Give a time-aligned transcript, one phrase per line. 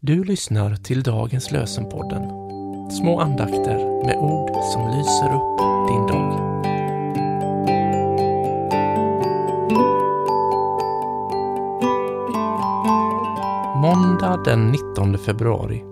[0.00, 2.22] Du lyssnar till dagens lösenpodden.
[2.90, 6.38] Små andakter med ord som lyser upp din dag.
[13.76, 15.82] Måndag den 19 februari.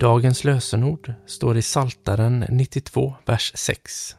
[0.00, 4.16] Dagens lösenord står i Saltaren 92, vers 6.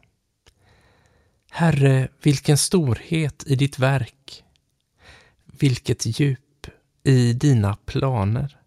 [1.51, 4.43] Herre, vilken storhet i ditt verk!
[5.45, 6.67] Vilket djup
[7.03, 8.60] i dina planer!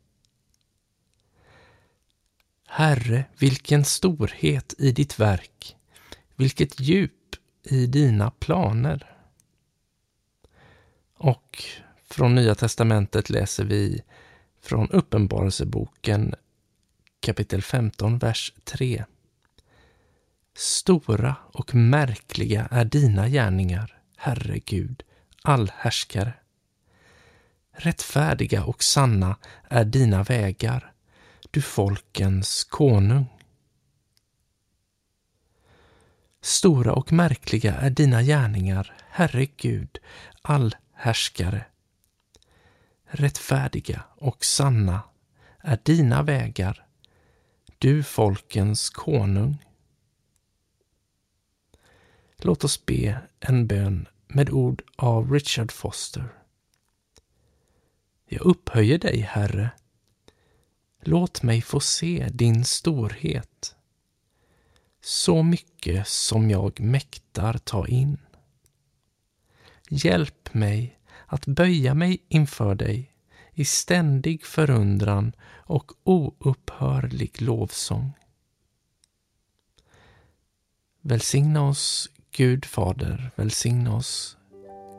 [2.77, 5.77] Herre, vilken storhet i ditt verk,
[6.37, 9.17] vilket djup i dina planer.
[11.17, 11.65] Och
[12.11, 14.03] från Nya testamentet läser vi
[14.61, 16.35] från Uppenbarelseboken
[17.21, 19.05] kapitel 15, vers 3.
[20.57, 25.03] Stora och märkliga är dina gärningar, Herre Gud,
[25.43, 26.33] allhärskare.
[27.73, 29.37] Rättfärdiga och sanna
[29.69, 30.94] är dina vägar,
[31.51, 33.27] du folkens konung.
[36.41, 39.99] Stora och märkliga är dina gärningar, Herre Gud,
[40.43, 41.65] allhärskare.
[43.05, 45.03] Rättfärdiga och sanna
[45.59, 46.87] är dina vägar,
[47.79, 49.65] du folkens konung.
[52.37, 56.29] Låt oss be en bön med ord av Richard Foster.
[58.27, 59.71] Jag upphöjer dig, Herre.
[61.07, 63.77] Låt mig få se din storhet.
[65.01, 68.19] Så mycket som jag mäktar ta in.
[69.89, 73.11] Hjälp mig att böja mig inför dig
[73.53, 75.33] i ständig förundran
[75.67, 78.13] och oupphörlig lovsång.
[81.01, 84.37] Välsigna oss, Gud Fader, välsigna oss,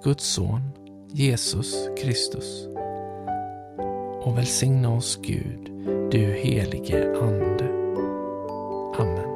[0.04, 0.72] Guds son,
[1.14, 2.68] Jesus Kristus.
[4.22, 5.75] Och välsigna oss, Gud,
[6.12, 7.66] du helige Ande.
[8.98, 9.30] Amen.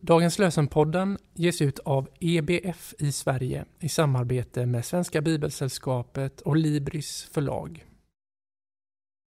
[0.00, 7.28] Dagens lösenpodden ges ut av EBF i Sverige i samarbete med Svenska Bibelsällskapet och Libris
[7.32, 7.84] förlag.